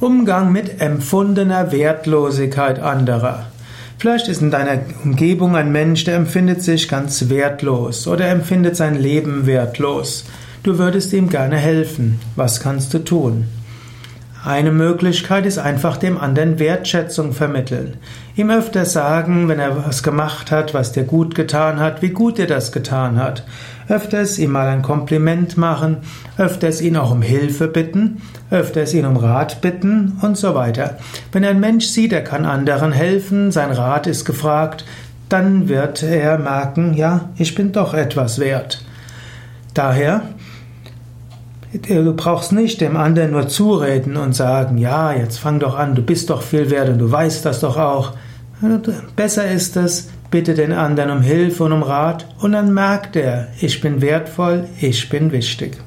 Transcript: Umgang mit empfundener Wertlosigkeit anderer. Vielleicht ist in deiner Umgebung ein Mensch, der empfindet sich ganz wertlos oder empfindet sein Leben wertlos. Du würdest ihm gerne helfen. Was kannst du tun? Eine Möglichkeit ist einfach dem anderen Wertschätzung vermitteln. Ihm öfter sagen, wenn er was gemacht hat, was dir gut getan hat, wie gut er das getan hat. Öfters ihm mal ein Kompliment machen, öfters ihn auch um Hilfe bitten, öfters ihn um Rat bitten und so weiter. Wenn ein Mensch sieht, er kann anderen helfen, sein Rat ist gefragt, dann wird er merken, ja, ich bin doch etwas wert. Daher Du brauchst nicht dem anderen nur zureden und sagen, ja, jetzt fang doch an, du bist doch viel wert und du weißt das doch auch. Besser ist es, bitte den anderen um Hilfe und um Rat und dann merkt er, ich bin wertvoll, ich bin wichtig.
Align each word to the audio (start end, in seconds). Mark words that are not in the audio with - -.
Umgang 0.00 0.50
mit 0.50 0.80
empfundener 0.80 1.70
Wertlosigkeit 1.70 2.80
anderer. 2.80 3.46
Vielleicht 3.98 4.26
ist 4.26 4.42
in 4.42 4.50
deiner 4.50 4.80
Umgebung 5.04 5.54
ein 5.54 5.70
Mensch, 5.70 6.04
der 6.04 6.16
empfindet 6.16 6.62
sich 6.62 6.88
ganz 6.88 7.28
wertlos 7.28 8.08
oder 8.08 8.28
empfindet 8.28 8.76
sein 8.76 8.96
Leben 8.96 9.46
wertlos. 9.46 10.24
Du 10.64 10.78
würdest 10.78 11.12
ihm 11.12 11.28
gerne 11.28 11.56
helfen. 11.56 12.20
Was 12.34 12.58
kannst 12.58 12.92
du 12.92 12.98
tun? 12.98 13.46
Eine 14.44 14.72
Möglichkeit 14.72 15.46
ist 15.46 15.56
einfach 15.56 15.96
dem 15.96 16.18
anderen 16.18 16.58
Wertschätzung 16.58 17.32
vermitteln. 17.32 17.96
Ihm 18.36 18.50
öfter 18.50 18.84
sagen, 18.84 19.48
wenn 19.48 19.58
er 19.58 19.86
was 19.86 20.02
gemacht 20.02 20.50
hat, 20.50 20.74
was 20.74 20.92
dir 20.92 21.04
gut 21.04 21.34
getan 21.34 21.80
hat, 21.80 22.02
wie 22.02 22.10
gut 22.10 22.38
er 22.38 22.46
das 22.46 22.70
getan 22.70 23.18
hat. 23.18 23.46
Öfters 23.88 24.38
ihm 24.38 24.52
mal 24.52 24.68
ein 24.68 24.82
Kompliment 24.82 25.56
machen, 25.56 25.98
öfters 26.36 26.82
ihn 26.82 26.98
auch 26.98 27.10
um 27.10 27.22
Hilfe 27.22 27.68
bitten, 27.68 28.20
öfters 28.50 28.92
ihn 28.92 29.06
um 29.06 29.16
Rat 29.16 29.62
bitten 29.62 30.18
und 30.20 30.36
so 30.36 30.54
weiter. 30.54 30.98
Wenn 31.32 31.46
ein 31.46 31.58
Mensch 31.58 31.86
sieht, 31.86 32.12
er 32.12 32.22
kann 32.22 32.44
anderen 32.44 32.92
helfen, 32.92 33.50
sein 33.50 33.72
Rat 33.72 34.06
ist 34.06 34.26
gefragt, 34.26 34.84
dann 35.30 35.70
wird 35.70 36.02
er 36.02 36.36
merken, 36.36 36.92
ja, 36.92 37.30
ich 37.38 37.54
bin 37.54 37.72
doch 37.72 37.94
etwas 37.94 38.38
wert. 38.38 38.84
Daher 39.72 40.20
Du 41.82 42.14
brauchst 42.14 42.52
nicht 42.52 42.80
dem 42.80 42.96
anderen 42.96 43.32
nur 43.32 43.48
zureden 43.48 44.16
und 44.16 44.32
sagen, 44.32 44.78
ja, 44.78 45.12
jetzt 45.12 45.38
fang 45.38 45.58
doch 45.58 45.76
an, 45.76 45.96
du 45.96 46.02
bist 46.02 46.30
doch 46.30 46.40
viel 46.40 46.70
wert 46.70 46.88
und 46.88 46.98
du 46.98 47.10
weißt 47.10 47.44
das 47.44 47.60
doch 47.60 47.76
auch. 47.76 48.12
Besser 49.16 49.50
ist 49.50 49.76
es, 49.76 50.08
bitte 50.30 50.54
den 50.54 50.72
anderen 50.72 51.10
um 51.10 51.20
Hilfe 51.20 51.64
und 51.64 51.72
um 51.72 51.82
Rat 51.82 52.26
und 52.40 52.52
dann 52.52 52.72
merkt 52.72 53.16
er, 53.16 53.48
ich 53.60 53.80
bin 53.80 54.00
wertvoll, 54.00 54.68
ich 54.80 55.08
bin 55.08 55.32
wichtig. 55.32 55.78